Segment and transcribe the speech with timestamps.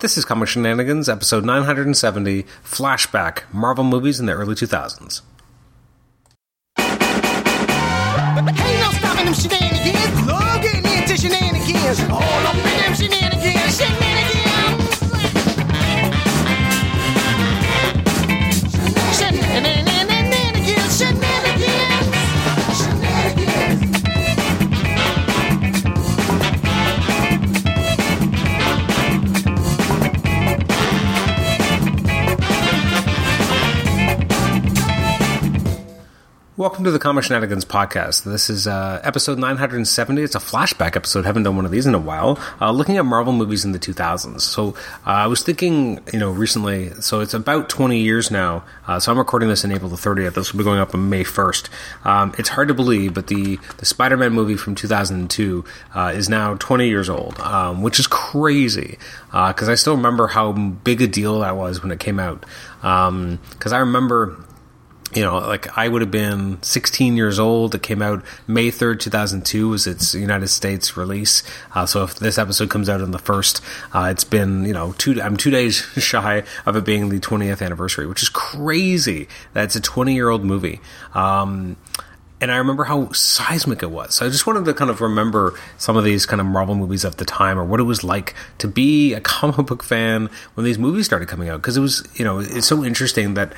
[0.00, 5.22] This is Comic Shenanigans, episode 970, Flashback, Marvel movies in the early 2000s.
[6.78, 10.26] Ain't no stopping them shenanigans.
[10.26, 12.00] Love getting into shenanigans.
[12.10, 12.94] All up in them.
[12.94, 13.78] Shenanigans.
[13.78, 14.13] Shenanigans.
[36.64, 38.24] Welcome to the Comic Shenanigans podcast.
[38.24, 40.22] This is uh, episode 970.
[40.22, 41.26] It's a flashback episode.
[41.26, 42.38] Haven't done one of these in a while.
[42.58, 44.40] Uh, looking at Marvel movies in the 2000s.
[44.40, 44.68] So
[45.06, 46.88] uh, I was thinking, you know, recently.
[47.02, 48.64] So it's about 20 years now.
[48.86, 50.32] Uh, so I'm recording this in April the 30th.
[50.32, 51.68] This will be going up on May 1st.
[52.06, 56.54] Um, it's hard to believe, but the the Spider-Man movie from 2002 uh, is now
[56.54, 61.40] 20 years old, um, which is crazy because I still remember how big a deal
[61.40, 62.46] that was when it came out.
[62.80, 64.38] Because I remember
[65.14, 67.74] you know, like I would have been 16 years old.
[67.74, 71.42] It came out May 3rd, 2002 was its United States release.
[71.74, 73.60] Uh, so if this episode comes out on the first,
[73.92, 77.64] uh, it's been, you know, two, I'm two days shy of it being the 20th
[77.64, 80.80] anniversary, which is crazy that it's a 20 year old movie.
[81.14, 81.76] Um,
[82.40, 84.16] and I remember how seismic it was.
[84.16, 87.04] So I just wanted to kind of remember some of these kind of Marvel movies
[87.04, 90.64] of the time or what it was like to be a comic book fan when
[90.64, 91.62] these movies started coming out.
[91.62, 93.54] Because it was, you know, it's so interesting that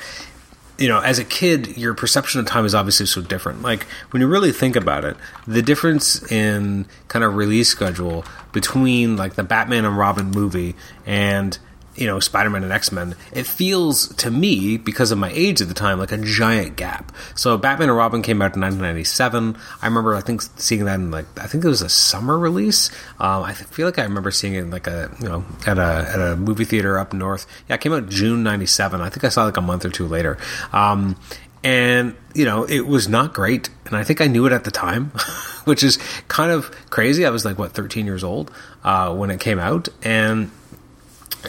[0.77, 3.61] you know, as a kid, your perception of time is obviously so different.
[3.61, 9.17] Like when you really think about it, the difference in kind of release schedule between
[9.17, 11.57] like the Batman and Robin movie and
[11.97, 15.73] you know Spider-Man and X-Men, it feels to me because of my age at the
[15.73, 17.11] time like a giant gap.
[17.35, 19.57] So Batman and Robin came out in 1997.
[19.81, 22.91] I remember I think seeing that in like I think it was a summer release.
[23.19, 26.19] Um, I feel like I remember seeing it like a you know at a at
[26.19, 27.47] a movie theater up north.
[27.67, 29.01] Yeah, it came out June 97.
[29.01, 30.37] I think I saw like a month or two later.
[30.71, 31.17] Um,
[31.63, 34.71] and you know it was not great and i think i knew it at the
[34.71, 35.05] time
[35.65, 35.97] which is
[36.27, 38.51] kind of crazy i was like what 13 years old
[38.83, 40.51] uh, when it came out and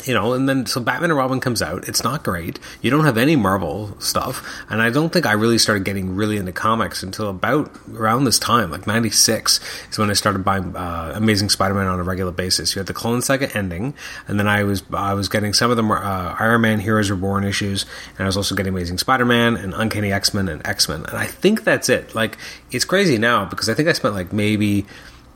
[0.07, 1.89] you know, and then so Batman and Robin comes out.
[1.89, 2.59] It's not great.
[2.83, 6.37] You don't have any Marvel stuff, and I don't think I really started getting really
[6.37, 9.61] into comics until about around this time, like '96,
[9.91, 12.75] is when I started buying uh, Amazing Spider-Man on a regular basis.
[12.75, 13.95] You had the Clone Saga ending,
[14.27, 17.45] and then I was I was getting some of the uh, Iron Man Heroes Reborn
[17.45, 21.27] issues, and I was also getting Amazing Spider-Man and Uncanny X-Men and X-Men, and I
[21.27, 22.15] think that's it.
[22.15, 22.39] Like
[22.71, 24.87] it's crazy now because I think I spent like maybe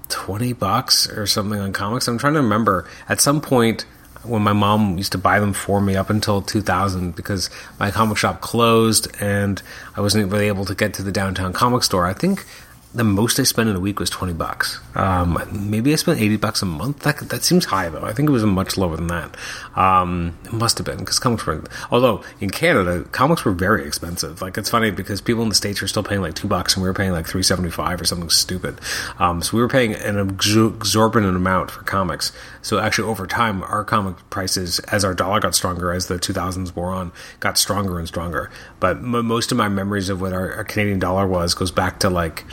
[0.09, 2.07] twenty bucks or something on comics.
[2.07, 3.87] I'm trying to remember at some point
[4.25, 8.17] when my mom used to buy them for me up until 2000 because my comic
[8.17, 9.63] shop closed and
[9.97, 12.07] I wasn't really able to get to the downtown comic store.
[12.07, 12.47] I think
[12.95, 14.79] the most I spent in a week was 20 bucks.
[14.95, 17.01] Um, maybe I spent 80 bucks a month.
[17.01, 18.05] That, that seems high though.
[18.05, 19.35] I think it was much lower than that.
[19.75, 24.43] Um, it must have been because comics were, although in Canada, comics were very expensive.
[24.43, 26.83] Like it's funny because people in the States are still paying like two bucks and
[26.83, 28.79] we were paying like 375 or something stupid.
[29.19, 32.31] Um, so we were paying an exorbitant amount for comics.
[32.61, 36.77] So actually over time, our comic prices, as our dollar got stronger, as the 2000s
[36.77, 37.11] wore on,
[37.41, 38.51] got stronger and stronger.
[38.81, 42.01] But m- most of my memories of what our, our Canadian dollar was goes back
[42.01, 42.45] to like,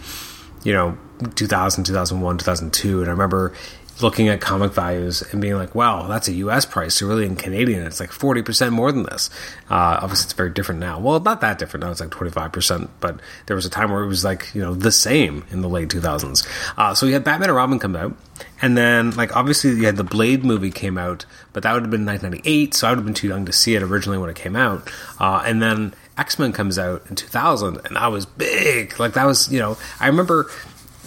[0.64, 0.98] you know
[1.36, 3.54] 2000 2001 2002 and i remember
[4.02, 7.36] looking at comic values and being like wow that's a us price so really in
[7.36, 9.30] canadian it's like 40% more than this.
[9.70, 11.00] Uh, obviously it's very different now.
[11.00, 14.08] Well not that different now it's like 25% but there was a time where it
[14.08, 17.50] was like you know the same in the late 2000s uh, so you had batman
[17.50, 18.16] and robin come out
[18.62, 21.92] and then like obviously you had the blade movie came out but that would have
[21.92, 24.36] been 1998 so i would have been too young to see it originally when it
[24.36, 24.90] came out.
[25.20, 29.00] Uh, and then X Men comes out in 2000, and that was big.
[29.00, 30.52] Like that was, you know, I remember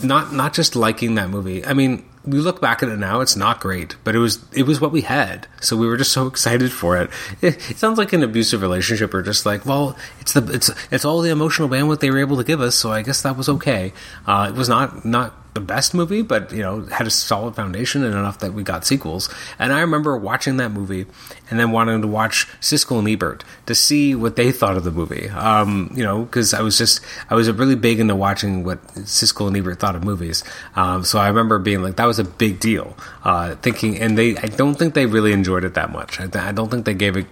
[0.03, 1.65] not not just liking that movie.
[1.65, 4.63] I mean, we look back at it now; it's not great, but it was it
[4.65, 7.11] was what we had, so we were just so excited for it.
[7.41, 11.05] It, it sounds like an abusive relationship, or just like, well, it's the it's it's
[11.05, 13.49] all the emotional bandwidth they were able to give us, so I guess that was
[13.49, 13.93] okay.
[14.27, 18.03] Uh, it was not not the best movie, but you know, had a solid foundation
[18.03, 19.33] and enough that we got sequels.
[19.59, 21.07] And I remember watching that movie
[21.51, 24.91] and then wanting to watch Siskel and Ebert to see what they thought of the
[24.91, 25.29] movie.
[25.29, 29.49] Um, you know, because I was just I was really big into watching what Siskel
[29.49, 30.43] and Ebert thought of movies.
[30.75, 32.97] Um, so I remember being like, that was a big deal.
[33.23, 36.19] Uh, thinking, and they I don't think they really enjoyed it that much.
[36.19, 37.27] I, I don't think they gave it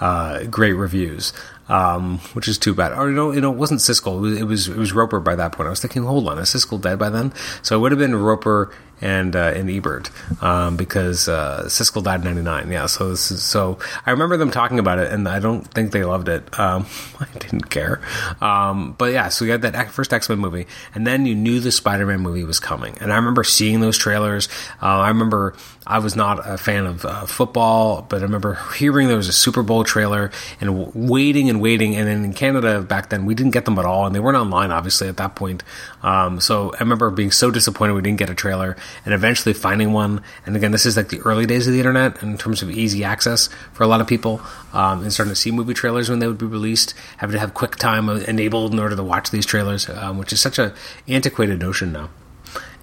[0.00, 1.32] uh, great reviews
[1.68, 2.92] um, which is too bad.
[2.92, 4.38] Or you know, you know, it wasn't Siskel.
[4.38, 5.66] It was, it was, Roeper by that point.
[5.66, 7.32] I was thinking, hold on, is Siskel dead by then?
[7.62, 10.10] So it would have been Roeper and uh, and Ebert
[10.42, 12.70] um, because uh, Siskel died in '99.
[12.70, 16.04] Yeah, so is, so I remember them talking about it, and I don't think they
[16.04, 16.58] loved it.
[16.58, 16.86] Um,
[17.20, 18.00] I didn't care,
[18.40, 19.28] um, but yeah.
[19.28, 22.20] So you had that first X Men movie, and then you knew the Spider Man
[22.20, 24.48] movie was coming, and I remember seeing those trailers.
[24.80, 25.54] Uh, I remember
[25.86, 29.32] I was not a fan of uh, football, but I remember hearing there was a
[29.32, 31.94] Super Bowl trailer and w- waiting and waiting.
[31.94, 34.36] And then in Canada back then, we didn't get them at all, and they weren't
[34.36, 35.62] online, obviously, at that point.
[36.02, 39.92] Um, so I remember being so disappointed we didn't get a trailer, and eventually finding
[39.92, 40.22] one.
[40.44, 43.04] And again, this is like the early days of the internet in terms of easy
[43.04, 44.40] access for a lot of people,
[44.72, 47.54] um, and starting to see movie trailers when they would be released, having to have
[47.54, 50.74] QuickTime enabled in order to watch these trailers, um, which is such a
[51.08, 52.10] antiquated notion now.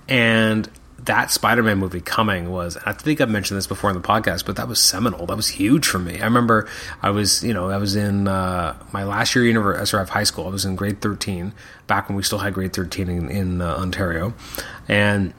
[0.08, 0.70] And
[1.06, 4.56] that Spider-Man movie coming was I think I've mentioned this before in the podcast, but
[4.56, 5.26] that was seminal.
[5.26, 6.20] That was huge for me.
[6.20, 6.68] I remember
[7.02, 10.48] I was, you know, I was in uh, my last year university of high school.
[10.48, 11.54] I was in grade 13
[11.88, 14.34] back when we still had grade 13 in, in uh, Ontario.
[14.88, 15.34] And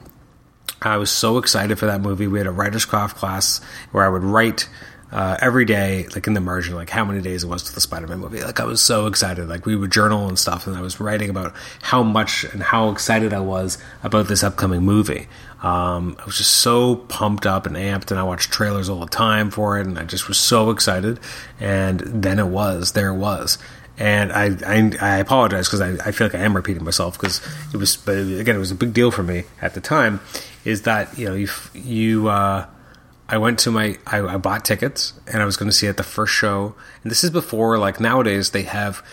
[0.81, 2.27] I was so excited for that movie.
[2.27, 3.61] We had a writer's craft class
[3.91, 4.67] where I would write
[5.11, 7.79] uh, every day, like in the margin, like how many days it was to the
[7.79, 8.43] Spider-Man movie.
[8.43, 9.47] Like I was so excited.
[9.47, 12.89] Like we would journal and stuff, and I was writing about how much and how
[12.89, 15.27] excited I was about this upcoming movie.
[15.63, 19.07] Um, I was just so pumped up and amped, and I watched trailers all the
[19.07, 21.19] time for it, and I just was so excited.
[21.59, 23.57] And then it was, there it was.
[23.97, 27.41] And I, I, I apologize because I, I feel like I am repeating myself because
[27.73, 30.19] it was, but again, it was a big deal for me at the time.
[30.65, 32.65] Is that you know you you uh,
[33.29, 35.91] I went to my I, I bought tickets and I was going to see it
[35.91, 39.03] at the first show, and this is before like nowadays they have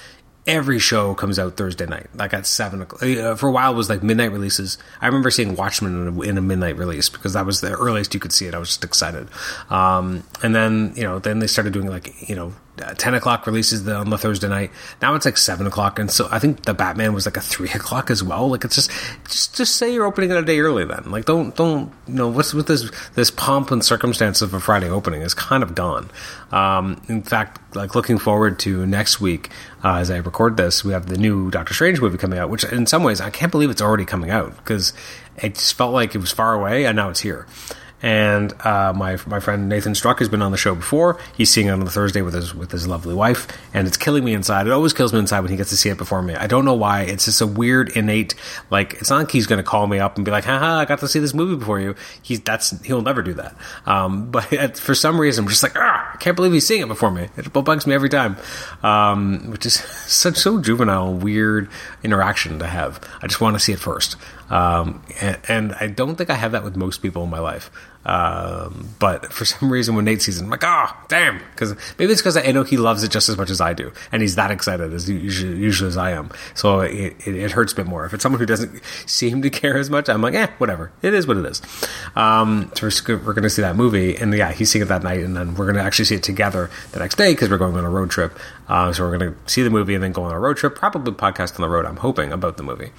[0.47, 3.03] every show comes out Thursday night, like at seven o'clock.
[3.03, 4.77] Uh, for a while, it was like midnight releases.
[5.01, 8.15] I remember seeing Watchmen in a, in a, midnight release because that was the earliest
[8.15, 8.55] you could see it.
[8.55, 9.29] I was just excited.
[9.71, 13.47] Um, and then you know, then they started doing like you know uh, 10 o'clock
[13.47, 14.71] releases on the Thursday night.
[15.03, 15.99] Now it's like 7 o'clock.
[15.99, 18.49] And so I think the Batman was like a 3 o'clock as well.
[18.49, 18.91] Like it's just,
[19.29, 21.11] just, just say you're opening it a day early then.
[21.11, 24.89] Like don't, don't, you know, what's with this, this pomp and circumstance of a Friday
[24.89, 26.11] opening is kind of gone.
[26.51, 29.51] Um, in fact, like looking forward to next week,
[29.85, 32.65] uh, as I record this, we have the new Doctor Strange movie coming out, which
[32.65, 34.93] in some ways I can't believe it's already coming out because
[35.37, 37.47] it just felt like it was far away and now it's here.
[38.03, 41.19] And uh, my my friend Nathan Struck has been on the show before.
[41.37, 44.25] He's seeing it on the Thursday with his with his lovely wife, and it's killing
[44.25, 44.67] me inside.
[44.67, 46.35] It always kills me inside when he gets to see it before me.
[46.35, 47.03] I don't know why.
[47.03, 48.35] It's just a weird innate
[48.71, 48.95] like.
[48.95, 50.99] It's not like he's going to call me up and be like, "Haha, I got
[51.01, 53.57] to see this movie before you." He's that's he'll never do that.
[53.87, 56.89] Um, but for some reason, I'm just like, ah, I can't believe he's seeing it
[56.89, 57.29] before me.
[57.37, 58.37] It bugs me every time,
[58.83, 59.75] um, which is
[60.07, 61.71] such so juvenile, weird
[62.03, 63.01] interaction to have.
[63.23, 64.17] I just want to see it first.
[64.51, 67.71] Um, and, and, I don't think I have that with most people in my life.
[68.05, 71.39] Um, but for some reason, when Nate sees it, I'm like, ah, oh, damn.
[71.39, 73.93] Because maybe it's because I know he loves it just as much as I do,
[74.11, 76.31] and he's that excited as usually, usually as I am.
[76.55, 78.05] So it, it, it, hurts a bit more.
[78.05, 80.91] If it's someone who doesn't seem to care as much, I'm like, eh, whatever.
[81.03, 81.63] It is what it is.
[82.17, 85.03] Um, so we're, we're going to see that movie, and yeah, he's seeing it that
[85.03, 87.59] night, and then we're going to actually see it together the next day because we're
[87.59, 88.39] going on a road trip.
[88.73, 90.75] Uh, so we're going to see the movie and then go on a road trip,
[90.75, 91.85] probably podcast on the road.
[91.85, 92.91] I'm hoping about the movie.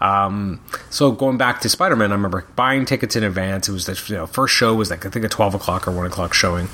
[0.00, 3.68] Um, so going back to Spider Man, I remember buying tickets in advance.
[3.68, 5.90] It was the you know, first show was like I think a twelve o'clock or
[5.90, 6.68] one o'clock showing,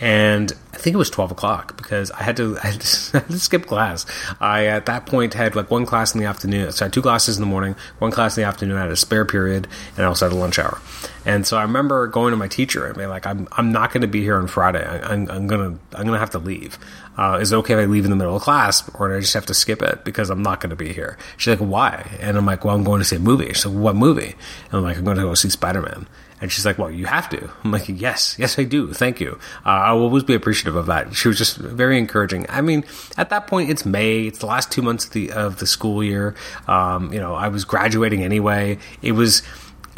[0.00, 3.38] and I think it was twelve o'clock because I had to I had to, to
[3.38, 4.06] skip class.
[4.40, 7.02] I at that point had like one class in the afternoon, so I had two
[7.02, 8.78] classes in the morning, one class in the afternoon.
[8.78, 10.80] I had a spare period, and I also had a lunch hour.
[11.24, 14.00] And so I remember going to my teacher and being like, "I'm I'm not going
[14.00, 14.84] to be here on Friday.
[14.84, 16.78] I, am I'm gonna I'm gonna have to leave.
[17.16, 19.20] Uh, is it okay if I leave in the middle of class, or do I
[19.20, 22.16] just have to skip it because I'm not going to be here?" She's like, "Why?"
[22.20, 24.34] And I'm like, "Well, I'm going to see a movie." She's like, "What movie?"
[24.66, 26.06] And I'm like, "I'm going to go see Spider Man."
[26.40, 28.92] And she's like, "Well, you have to." I'm like, "Yes, yes, I do.
[28.92, 29.38] Thank you.
[29.64, 32.46] Uh, I will always be appreciative of that." She was just very encouraging.
[32.48, 32.84] I mean,
[33.16, 34.22] at that point, it's May.
[34.26, 36.34] It's the last two months of the of the school year.
[36.66, 38.78] Um, you know, I was graduating anyway.
[39.02, 39.42] It was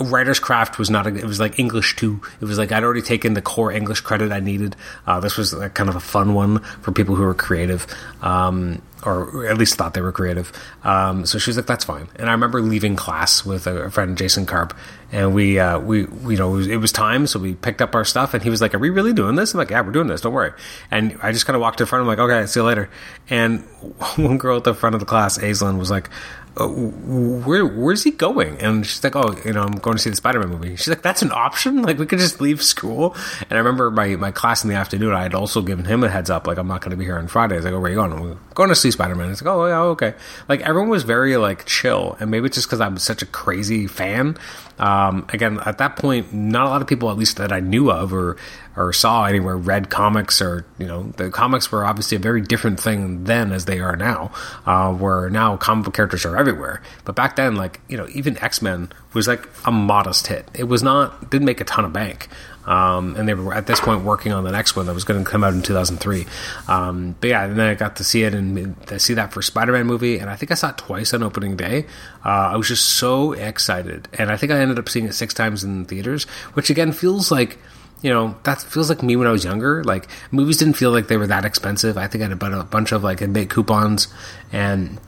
[0.00, 3.02] writer's craft was not a, it was like english 2 it was like i'd already
[3.02, 4.76] taken the core english credit i needed.
[5.06, 7.86] Uh, this was kind of a fun one for people who were creative
[8.22, 10.50] um, or at least thought they were creative.
[10.82, 12.08] Um, so she was like that's fine.
[12.16, 14.76] And i remember leaving class with a, friend jason carp
[15.12, 17.94] and we uh, we you know it was, it was, time so we picked up
[17.94, 19.54] our stuff and he was like are we really doing this?
[19.54, 20.52] I'm like yeah we're doing this don't worry.
[20.90, 22.90] And i just kind of walked in front i'm like okay see you later.
[23.30, 23.60] And
[24.16, 26.08] one girl at the front of the class aislinn was like
[26.56, 28.56] uh, where where's he going?
[28.60, 30.76] And she's like, oh, you know, I'm going to see the Spider Man movie.
[30.76, 31.82] She's like, that's an option.
[31.82, 33.16] Like we could just leave school.
[33.40, 35.12] And I remember my my class in the afternoon.
[35.12, 37.18] I had also given him a heads up, like I'm not going to be here
[37.18, 37.56] on Friday.
[37.56, 38.38] He's like, oh, where are you going?
[38.54, 39.30] Going to see Spider Man.
[39.30, 40.14] He's like, oh yeah, okay.
[40.48, 43.88] Like everyone was very like chill, and maybe it's just because I'm such a crazy
[43.88, 44.36] fan.
[44.78, 47.90] Um, again, at that point, not a lot of people, at least that I knew
[47.90, 48.36] of, or
[48.76, 52.80] or saw anywhere read comics or you know the comics were obviously a very different
[52.80, 54.32] thing then as they are now
[54.66, 56.82] uh, where now comic characters are everywhere.
[57.04, 60.48] But back then like you know even x-men was like a modest hit.
[60.54, 62.28] It was not didn't make a ton of bank.
[62.66, 65.22] Um, and they were at this point working on the next one that was going
[65.22, 66.24] to come out in 2003
[66.66, 69.42] um, but yeah and then i got to see it and to see that for
[69.42, 71.84] spider-man movie and i think i saw it twice on opening day.
[72.24, 75.34] Uh, i was just so excited and i think i ended up seeing it six
[75.34, 76.24] times in theaters
[76.54, 77.58] which again feels like
[78.04, 79.82] you know, that feels like me when I was younger.
[79.82, 81.96] Like movies didn't feel like they were that expensive.
[81.96, 84.08] I think I had about a bunch of like big coupons,
[84.52, 85.00] and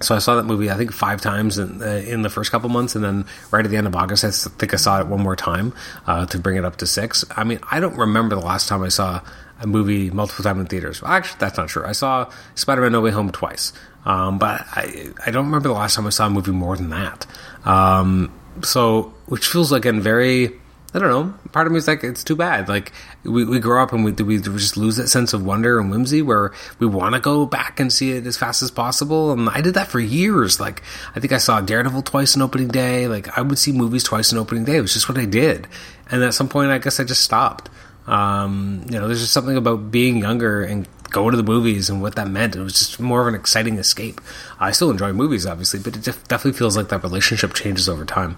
[0.00, 2.68] so I saw that movie I think five times in, uh, in the first couple
[2.68, 5.20] months, and then right at the end of August, I think I saw it one
[5.20, 5.72] more time
[6.06, 7.24] uh, to bring it up to six.
[7.36, 9.20] I mean, I don't remember the last time I saw
[9.60, 11.02] a movie multiple times in theaters.
[11.04, 11.84] Actually, that's not true.
[11.84, 13.72] I saw Spider-Man: No Way Home twice,
[14.04, 16.90] um, but I I don't remember the last time I saw a movie more than
[16.90, 17.26] that.
[17.64, 20.52] Um, so, which feels like a very
[20.94, 21.34] I don't know.
[21.52, 22.68] Part of me is like, it's too bad.
[22.68, 25.90] Like we, we grow up and we we just lose that sense of wonder and
[25.90, 29.32] whimsy where we want to go back and see it as fast as possible.
[29.32, 30.58] And I did that for years.
[30.60, 30.82] Like
[31.14, 33.08] I think I saw Daredevil twice in opening day.
[33.08, 34.76] Like I would see movies twice in opening day.
[34.76, 35.66] It was just what I did.
[36.10, 37.68] And at some point, I guess I just stopped.
[38.06, 42.02] Um, you know, there's just something about being younger and going to the movies and
[42.02, 42.56] what that meant.
[42.56, 44.20] It was just more of an exciting escape.
[44.58, 48.36] I still enjoy movies, obviously, but it definitely feels like that relationship changes over time.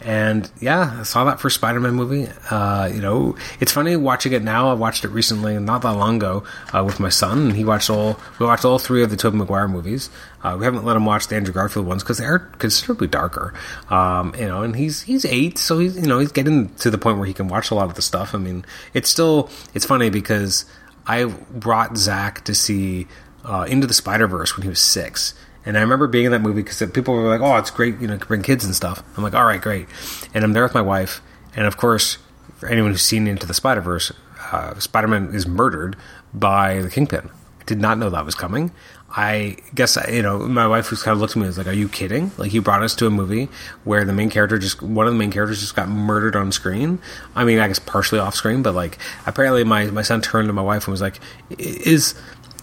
[0.00, 2.28] And yeah, I saw that for Spider Man movie.
[2.50, 4.70] Uh, you know, it's funny watching it now.
[4.70, 7.90] I watched it recently, not that long ago, uh, with my son, and he watched
[7.90, 8.18] all.
[8.38, 10.08] We watched all three of the Tobey Maguire movies.
[10.42, 13.52] Uh, we haven't let him watch the Andrew Garfield ones because they're considerably darker.
[13.90, 16.98] Um, you know, and he's he's eight, so he's you know he's getting to the
[16.98, 18.36] point where he can watch a lot of the stuff.
[18.36, 20.64] I mean, it's still it's funny because
[21.08, 23.08] I brought Zach to see
[23.44, 25.34] uh, Into the Spider Verse when he was six
[25.68, 28.06] and I remember being in that movie because people were like, "Oh, it's great, you
[28.06, 29.86] know, bring kids and stuff." I'm like, "All right, great."
[30.32, 31.20] And I'm there with my wife,
[31.54, 32.16] and of course,
[32.56, 34.10] for anyone who's seen Into the Spider Verse,
[34.50, 35.96] uh, Spider Man is murdered
[36.32, 37.28] by the Kingpin.
[37.60, 38.72] I did not know that was coming.
[39.10, 41.66] I guess you know my wife was kind of looked at me and was like,
[41.66, 42.30] "Are you kidding?
[42.36, 43.48] Like you brought us to a movie
[43.84, 46.98] where the main character just one of the main characters just got murdered on screen.
[47.34, 50.52] I mean, I guess partially off screen, but like apparently my my son turned to
[50.52, 52.14] my wife and was like, "Is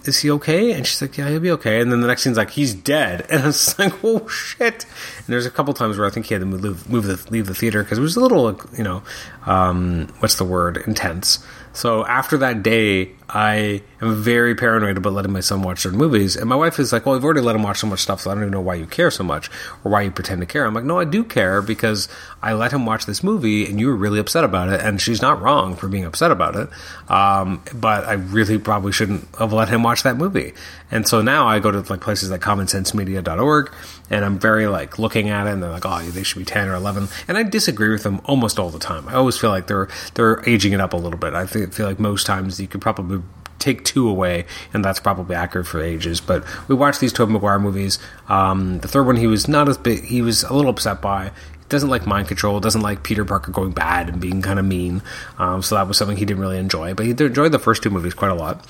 [0.06, 0.72] is he okay?
[0.72, 1.80] And she's like, yeah, he'll be okay.
[1.80, 3.26] And then the next scene's like, he's dead.
[3.36, 4.84] And I was like, oh shit.
[5.18, 7.46] And there's a couple times where I think he had to move, move the, leave
[7.46, 9.02] the theater because it was a little, you know,
[9.46, 10.78] um, what's the word?
[10.86, 11.44] Intense.
[11.72, 16.36] So after that day, I am very paranoid about letting my son watch certain movies.
[16.36, 18.30] And my wife is like, well, I've already let him watch so much stuff, so
[18.30, 19.50] I don't even know why you care so much
[19.84, 20.66] or why you pretend to care.
[20.66, 22.08] I'm like, no, I do care because
[22.42, 24.80] I let him watch this movie and you were really upset about it.
[24.80, 26.68] And she's not wrong for being upset about it.
[27.10, 30.52] Um, but I really probably shouldn't have let him watch that movie.
[30.90, 33.72] And so now I go to like places like commonsensemedia.org
[34.10, 36.68] and I'm very like looking at it and they're like, oh, they should be 10
[36.68, 37.08] or 11.
[37.26, 39.08] And I disagree with them almost all the time.
[39.08, 41.34] I always feel like they're, they're aging it up a little bit.
[41.34, 43.22] I feel like most times you could probably
[43.58, 46.20] take two away, and that's probably accurate for ages.
[46.20, 47.98] But we watched these Tobey Maguire movies.
[48.28, 50.04] Um, the third one, he was not as big.
[50.04, 51.32] He was a little upset by.
[51.68, 52.60] Doesn't like mind control.
[52.60, 55.02] Doesn't like Peter Parker going bad and being kind of mean.
[55.38, 56.94] Um, so that was something he didn't really enjoy.
[56.94, 58.64] But he enjoyed the first two movies quite a lot.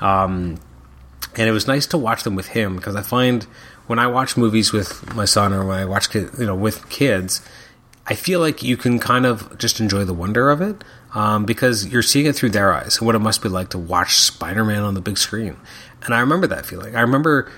[0.00, 0.58] Um,
[1.36, 3.44] and it was nice to watch them with him because I find
[3.86, 7.40] when I watch movies with my son or when I watch you know with kids,
[8.06, 11.86] I feel like you can kind of just enjoy the wonder of it um, because
[11.86, 14.82] you're seeing it through their eyes and what it must be like to watch Spider-Man
[14.82, 15.56] on the big screen.
[16.04, 16.96] And I remember that feeling.
[16.96, 17.50] I remember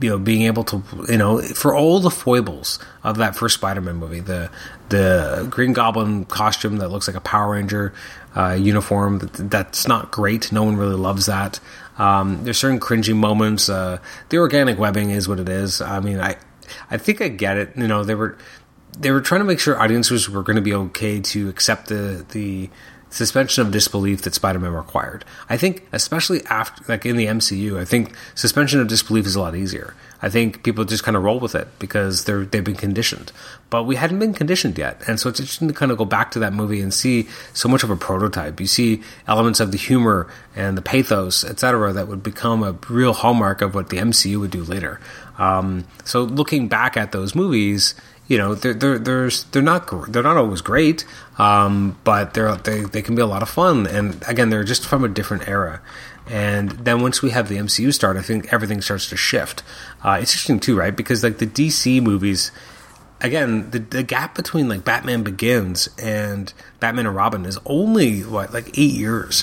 [0.00, 3.96] you know being able to you know for all the foibles of that first Spider-Man
[3.96, 4.50] movie, the
[4.88, 7.92] the Green Goblin costume that looks like a Power Ranger
[8.36, 10.52] uh, uniform that, that's not great.
[10.52, 11.60] No one really loves that.
[11.98, 13.68] Um, there's certain cringy moments.
[13.68, 13.98] Uh,
[14.30, 15.80] the organic webbing is what it is.
[15.80, 16.36] I mean, I
[16.90, 17.76] I think I get it.
[17.76, 18.38] You know, they were
[18.98, 22.24] they were trying to make sure audiences were going to be okay to accept the
[22.30, 22.70] the
[23.10, 25.24] suspension of disbelief that Spider-Man required.
[25.48, 29.40] I think, especially after, like in the MCU, I think suspension of disbelief is a
[29.40, 29.94] lot easier.
[30.22, 33.32] I think people just kind of roll with it because they're they've been conditioned,
[33.70, 36.30] but we hadn't been conditioned yet, and so it's interesting to kind of go back
[36.32, 38.60] to that movie and see so much of a prototype.
[38.60, 43.14] You see elements of the humor and the pathos, etc., that would become a real
[43.14, 45.00] hallmark of what the MCU would do later.
[45.38, 47.94] Um, so looking back at those movies
[48.30, 51.04] you know they're they're they're, they're not they're not always great,
[51.36, 53.88] um, but they're they they can be a lot of fun.
[53.88, 55.82] And again, they're just from a different era.
[56.28, 59.64] And then once we have the MCU start, I think everything starts to shift.
[60.04, 60.94] Uh, it's interesting too, right?
[60.94, 62.52] Because like the DC movies,
[63.20, 68.52] again, the, the gap between like Batman Begins and Batman and Robin is only what
[68.52, 69.42] like eight years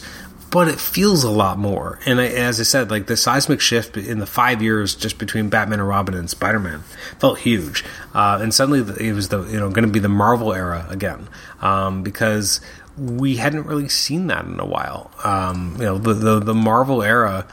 [0.50, 2.00] but it feels a lot more.
[2.06, 5.50] And I, as I said, like the seismic shift in the five years just between
[5.50, 6.82] Batman and Robin and Spider Man
[7.20, 7.84] felt huge.
[8.13, 11.27] Uh, and suddenly it was the you know going to be the Marvel era again
[11.62, 12.62] um, because
[12.98, 15.12] we hadn't really seen that in a while.
[15.24, 17.46] Um, you know, the, the the Marvel era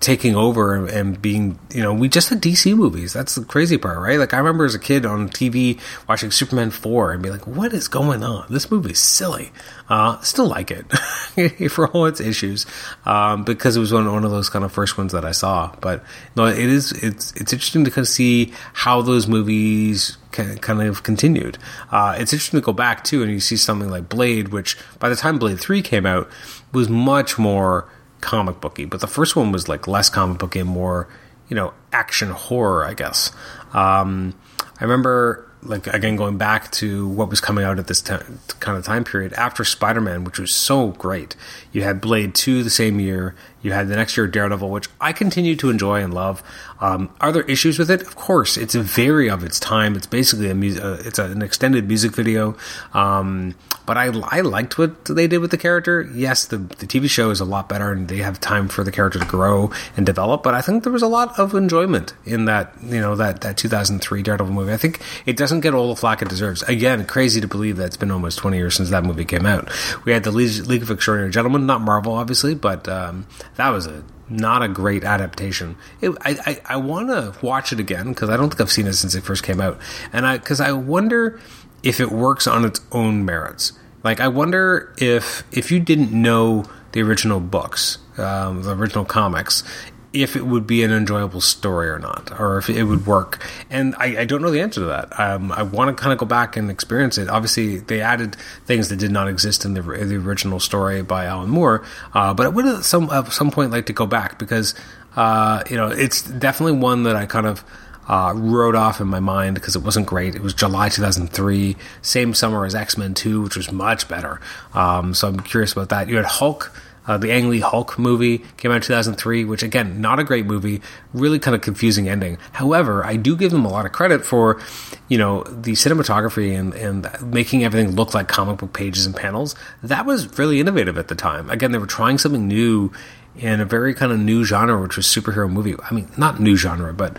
[0.00, 3.12] taking over and, being, you know, we just had DC movies.
[3.12, 4.18] That's the crazy part, right?
[4.18, 7.72] Like I remember as a kid on TV watching Superman 4 and be like, what
[7.72, 8.46] is going on?
[8.50, 9.50] This movie's silly.
[9.88, 12.66] Uh, still like it for all its issues,
[13.06, 15.74] um, because it was one, one of those kind of first ones that I saw.
[15.80, 16.04] But
[16.36, 21.02] no, it is, it's, it's interesting to kind of see how those movies kind of
[21.02, 21.58] continued.
[21.90, 25.08] Uh, it's interesting to go back too, and you see something like Blade, which by
[25.08, 26.28] the time Blade 3 came out
[26.72, 27.88] was much more,
[28.20, 31.08] comic booky, but the first one was like less comic booky more,
[31.48, 33.30] you know, action horror, I guess.
[33.72, 34.34] Um,
[34.80, 38.14] I remember like again going back to what was coming out at this t-
[38.60, 41.34] kind of time period after Spider-Man, which was so great.
[41.72, 43.34] You had Blade 2 the same year.
[43.60, 46.42] You had the next year Daredevil, which I continue to enjoy and love.
[46.80, 48.02] Um, are there issues with it?
[48.02, 49.96] Of course, it's very of its time.
[49.96, 52.56] It's basically a mu- uh, it's an extended music video.
[52.94, 53.56] Um,
[53.88, 56.06] but I, I liked what they did with the character.
[56.12, 58.92] Yes, the, the TV show is a lot better and they have time for the
[58.92, 62.44] character to grow and develop, but I think there was a lot of enjoyment in
[62.44, 64.74] that, you know, that, that 2003 Daredevil movie.
[64.74, 66.62] I think it doesn't get all the flack it deserves.
[66.64, 69.70] Again, crazy to believe that it's been almost 20 years since that movie came out.
[70.04, 73.26] We had the League of Extraordinary Gentlemen, not Marvel, obviously, but um,
[73.56, 75.76] that was a not a great adaptation.
[76.02, 78.86] It, I, I, I want to watch it again because I don't think I've seen
[78.86, 79.78] it since it first came out,
[80.12, 81.40] and I because I wonder
[81.82, 83.72] if it works on its own merits.
[84.04, 89.64] Like, I wonder if if you didn't know the original books, um, the original comics,
[90.12, 93.44] if it would be an enjoyable story or not, or if it would work.
[93.68, 95.20] And I, I don't know the answer to that.
[95.20, 97.28] Um, I want to kind of go back and experience it.
[97.28, 101.50] Obviously, they added things that did not exist in the, the original story by Alan
[101.50, 101.84] Moore,
[102.14, 104.74] uh, but I would at some at some point like to go back because
[105.16, 107.62] uh, you know it's definitely one that I kind of
[108.08, 110.34] uh, wrote off in my mind because it wasn't great.
[110.34, 114.40] It was July 2003, same summer as X Men 2, which was much better.
[114.72, 116.08] Um, so I'm curious about that.
[116.08, 116.72] You had Hulk.
[117.08, 120.46] Uh, the Ang Lee Hulk movie came out in 2003, which again, not a great
[120.46, 122.36] movie, really kind of confusing ending.
[122.52, 124.60] However, I do give them a lot of credit for,
[125.08, 129.56] you know, the cinematography and, and making everything look like comic book pages and panels.
[129.82, 131.48] That was really innovative at the time.
[131.50, 132.92] Again, they were trying something new
[133.38, 135.74] in a very kind of new genre, which was superhero movie.
[135.90, 137.16] I mean, not new genre, but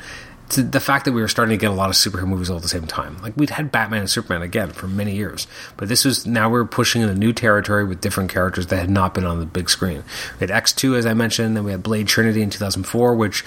[0.50, 2.58] to the fact that we were starting to get a lot of superhero movies all
[2.58, 3.22] at the same time.
[3.22, 6.66] Like we'd had Batman and Superman again for many years, but this was now we're
[6.66, 9.70] pushing in a new territory with different characters that had not been on the big
[9.70, 10.04] screen.
[10.40, 13.46] We had X two, as I mentioned, and we had Blade Trinity in 2004, which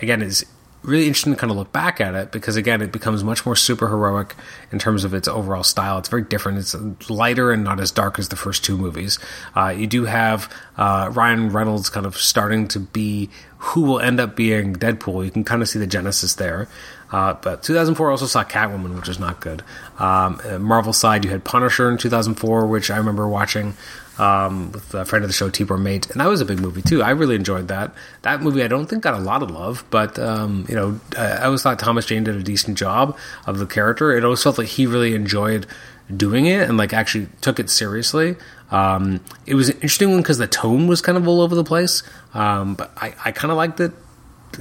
[0.00, 0.44] again is
[0.84, 3.56] really interesting to kind of look back at it because again it becomes much more
[3.56, 4.34] super heroic
[4.70, 5.98] in terms of its overall style.
[5.98, 6.58] It's very different.
[6.58, 9.18] It's lighter and not as dark as the first two movies.
[9.56, 14.20] Uh, you do have uh, ryan reynolds kind of starting to be who will end
[14.20, 15.24] up being deadpool.
[15.24, 16.68] You can kind of see the genesis there
[17.14, 19.62] uh, but 2004 also saw catwoman which is not good
[19.98, 23.74] um, marvel side you had punisher in 2004 which i remember watching
[24.18, 26.82] um, with a friend of the show, Tibor Mate, and that was a big movie
[26.82, 27.02] too.
[27.02, 27.92] I really enjoyed that.
[28.22, 31.44] That movie I don't think got a lot of love, but um, you know, I
[31.44, 34.16] always thought Thomas Jane did a decent job of the character.
[34.16, 35.66] It always felt like he really enjoyed
[36.14, 38.36] doing it and like actually took it seriously.
[38.70, 41.64] Um, it was an interesting one because the tone was kind of all over the
[41.64, 42.02] place,
[42.34, 43.92] um, but I, I kind of liked it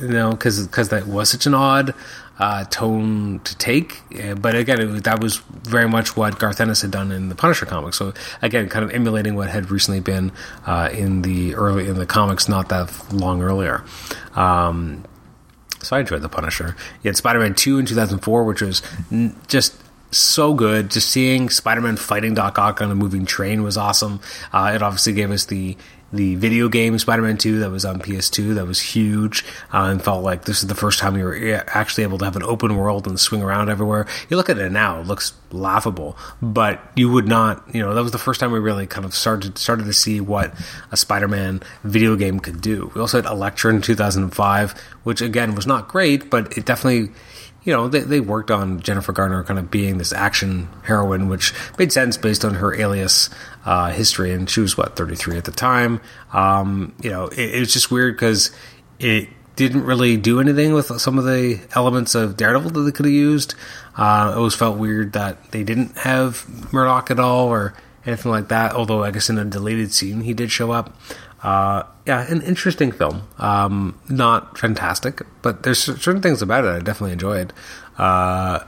[0.02, 1.94] you know, because because that was such an odd
[2.40, 4.02] uh, tone to take.
[4.42, 7.66] But again, it, that was very much what Garth Ennis had done in the Punisher
[7.66, 7.98] comics.
[7.98, 10.32] So again, kind of emulating what had recently been
[10.66, 13.84] uh, in the early in the comics not that long earlier.
[14.36, 15.06] Um,
[15.82, 16.76] so I enjoyed the Punisher.
[17.04, 19.76] You had Spider Man Two in two thousand four, which was n- just
[20.12, 20.92] so good.
[20.92, 24.22] Just seeing Spider Man fighting Doc Ock on a moving train was awesome.
[24.52, 25.78] Uh, it obviously gave us the
[26.14, 30.24] the video game Spider-Man 2 that was on PS2 that was huge uh, and felt
[30.24, 33.08] like this is the first time you were actually able to have an open world
[33.08, 34.06] and swing around everywhere.
[34.30, 38.04] You look at it now, it looks laughable, but you would not, you know, that
[38.04, 40.54] was the first time we really kind of started started to see what
[40.92, 42.92] a Spider-Man video game could do.
[42.94, 44.72] We also had Elektra in 2005,
[45.04, 47.12] which again was not great, but it definitely
[47.64, 51.54] you know, they, they worked on Jennifer Garner kind of being this action heroine, which
[51.78, 53.30] made sense based on her alias
[53.66, 54.32] uh, history.
[54.32, 56.02] And she was, what, 33 at the time.
[56.34, 58.52] Um, you know, it, it was just weird because
[59.00, 63.06] it didn't really do anything with some of the elements of Daredevil that they could
[63.06, 63.56] have used.
[63.96, 67.74] Uh, it always felt weird that they didn't have Murdock at all or
[68.06, 68.74] anything like that.
[68.74, 70.98] Although I guess in a deleted scene he did show up.
[71.44, 73.24] Uh, yeah, an interesting film.
[73.38, 77.52] Um, not fantastic, but there's certain things about it I definitely enjoyed.
[77.98, 78.60] Uh,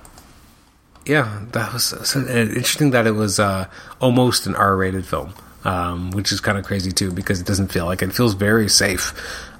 [1.06, 3.68] yeah, that was so interesting that it was uh,
[4.02, 5.34] almost an R-rated film.
[5.66, 8.70] um, which is kind of crazy too because it doesn't feel like it feels very
[8.70, 9.14] safe.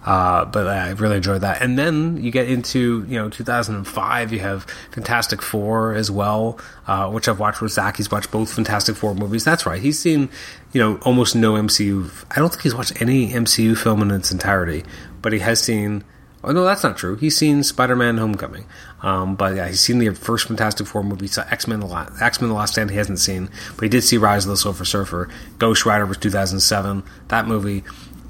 [0.06, 1.64] Uh, but I really enjoyed that.
[1.64, 4.32] And then you get into you know 2005.
[4.32, 7.98] You have Fantastic Four as well, uh, which I've watched with Zach.
[7.98, 9.44] He's watched both Fantastic Four movies.
[9.44, 9.82] That's right.
[9.82, 10.30] He's seen
[10.74, 12.12] you know almost no MCU.
[12.30, 14.84] I don't think he's watched any MCU film in its entirety,
[15.22, 16.04] but he has seen.
[16.44, 17.16] Oh no, that's not true.
[17.16, 18.66] He's seen Spider-Man: Homecoming,
[19.02, 21.26] um, but yeah, he's seen the first Fantastic Four movie.
[21.26, 24.18] So X-Men: The Last X-Men: The Last Stand he hasn't seen, but he did see
[24.18, 25.30] Rise of the Silver Surfer.
[25.58, 27.02] Ghost Rider was 2007.
[27.30, 27.84] That movie,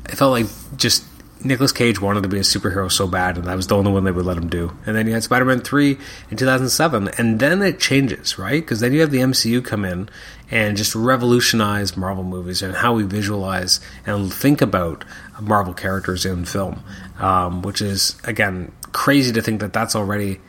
[0.06, 0.46] it felt like
[0.78, 1.04] just
[1.46, 4.04] Nicolas Cage wanted to be a superhero so bad, and that was the only one
[4.04, 4.76] they would let him do.
[4.86, 5.98] And then you had Spider Man 3
[6.32, 8.62] in 2007, and then it changes, right?
[8.62, 10.10] Because then you have the MCU come in
[10.50, 15.06] and just revolutionize Marvel movies and how we visualize and think about
[15.40, 16.84] Marvel characters in film,
[17.20, 20.40] um, which is, again, crazy to think that that's already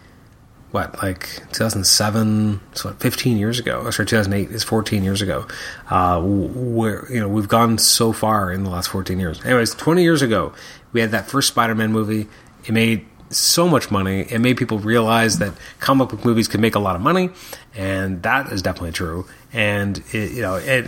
[0.72, 5.46] what like 2007 so what 15 years ago or sorry 2008 is 14 years ago
[5.90, 10.02] uh where you know we've gone so far in the last 14 years anyways 20
[10.02, 10.52] years ago
[10.96, 12.26] we had that first spider-man movie
[12.64, 16.74] it made so much money it made people realize that comic book movies can make
[16.74, 17.28] a lot of money
[17.74, 20.86] and that is definitely true and it, you know it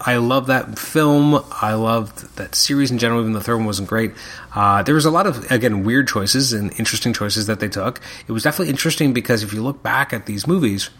[0.00, 1.42] I love that film.
[1.62, 4.12] I loved that series in general, even the third one wasn't great.
[4.54, 8.00] Uh, there was a lot of, again, weird choices and interesting choices that they took.
[8.28, 10.90] It was definitely interesting because if you look back at these movies,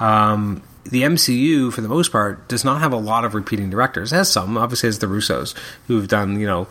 [0.00, 4.12] um, the MCU, for the most part, does not have a lot of repeating directors.
[4.12, 5.54] It has some, obviously, as the Russos,
[5.86, 6.66] who've done, you know,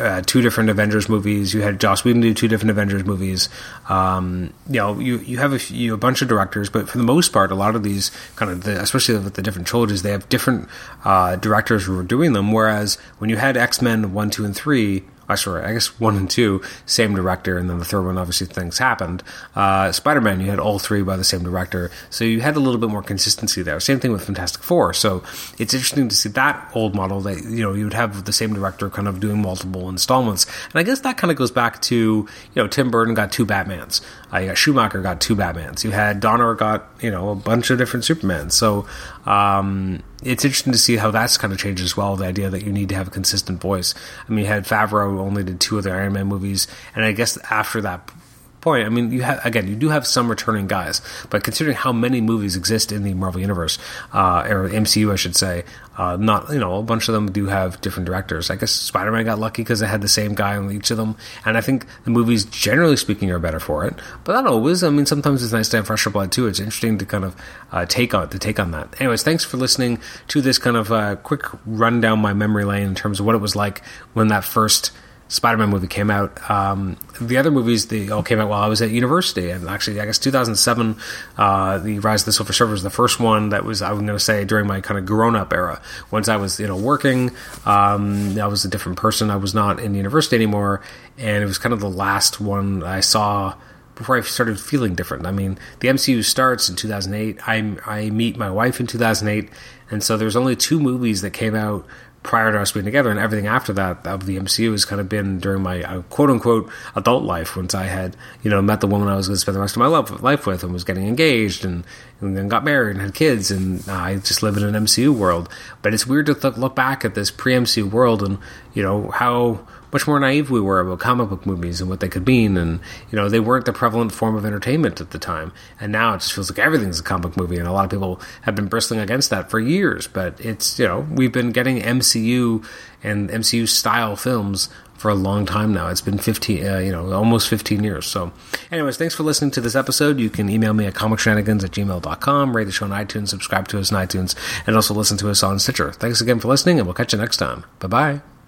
[0.00, 1.54] uh, two different Avengers movies.
[1.54, 3.48] You had Joss Whedon do two different Avengers movies.
[3.88, 7.04] Um, you know, you you have a, few, a bunch of directors, but for the
[7.04, 10.12] most part, a lot of these kind of, the, especially with the different trilogies, they
[10.12, 10.68] have different
[11.04, 12.52] uh, directors who are doing them.
[12.52, 16.16] Whereas when you had X Men one, two, and three, I sorry, I guess one
[16.16, 19.22] and two, same director, and then the third one, obviously things happened.
[19.54, 22.60] Uh, Spider Man, you had all three by the same director, so you had a
[22.60, 23.78] little bit more consistency there.
[23.78, 24.92] Same thing with Fantastic Four.
[24.92, 25.22] So
[25.58, 28.54] it's interesting to see that old model that you know you would have the same
[28.54, 31.96] director kind of doing multiple installments, and I guess that kind of goes back to
[31.96, 34.00] you know Tim Burton got two Batmans,
[34.32, 37.70] uh, you got Schumacher got two Batmans, you had Donner got you know a bunch
[37.70, 38.52] of different Supermans.
[38.52, 38.86] So
[39.26, 42.16] um, it's interesting to see how that's kind of changed as well.
[42.16, 43.94] The idea that you need to have a consistent voice.
[44.28, 47.12] I mean, you had Favreau only did two of the Iron Man movies, and I
[47.12, 48.10] guess after that
[48.60, 51.92] point, I mean, you have again, you do have some returning guys, but considering how
[51.92, 53.78] many movies exist in the Marvel universe,
[54.12, 55.64] uh, or MCU, I should say,
[55.96, 58.50] uh, not you know, a bunch of them do have different directors.
[58.50, 60.96] I guess Spider Man got lucky because they had the same guy on each of
[60.96, 63.94] them, and I think the movies, generally speaking, are better for it.
[64.24, 64.82] But not always.
[64.82, 66.46] I mean, sometimes it's nice to have fresher blood too.
[66.46, 67.36] It's interesting to kind of
[67.72, 69.00] uh, take on to take on that.
[69.00, 72.88] Anyways, thanks for listening to this kind of uh, quick run down my memory lane
[72.88, 74.92] in terms of what it was like when that first
[75.30, 76.50] Spider-Man movie came out.
[76.50, 80.00] Um, the other movies they all came out while I was at university, and actually,
[80.00, 80.96] I guess 2007,
[81.38, 84.00] uh, the Rise of the Silver Surfer was the first one that was I was
[84.00, 85.80] going to say during my kind of grown-up era.
[86.10, 87.30] Once I was you know working,
[87.64, 89.30] um, I was a different person.
[89.30, 90.82] I was not in university anymore,
[91.16, 93.54] and it was kind of the last one I saw
[93.94, 95.26] before I started feeling different.
[95.26, 97.38] I mean, the MCU starts in 2008.
[97.46, 99.48] I I meet my wife in 2008,
[99.92, 101.86] and so there's only two movies that came out
[102.22, 105.08] prior to us being together, and everything after that of the MCU has kind of
[105.08, 107.56] been during my uh, quote unquote adult life.
[107.56, 109.76] Once I had you know met the woman I was going to spend the rest
[109.76, 111.84] of my life with, and was getting engaged, and,
[112.20, 115.14] and then got married and had kids, and uh, I just live in an MCU
[115.14, 115.48] world.
[115.82, 118.38] But it's weird to th- look back at this pre MCU world and
[118.74, 122.08] you know how much more naive we were about comic book movies and what they
[122.08, 122.56] could mean.
[122.56, 125.52] And, you know, they weren't the prevalent form of entertainment at the time.
[125.80, 127.58] And now it just feels like everything's a comic movie.
[127.58, 130.06] And a lot of people have been bristling against that for years.
[130.06, 132.64] But it's, you know, we've been getting MCU
[133.02, 134.68] and MCU style films
[135.00, 135.88] for a long time now.
[135.88, 138.06] It's been 15, uh, you know, almost 15 years.
[138.06, 138.32] So,
[138.70, 140.20] anyways, thanks for listening to this episode.
[140.20, 143.78] You can email me at comicshenanigans at gmail.com, rate the show on iTunes, subscribe to
[143.78, 144.34] us on iTunes,
[144.66, 145.92] and also listen to us on Stitcher.
[145.92, 147.64] Thanks again for listening, and we'll catch you next time.
[147.78, 148.39] Bye bye.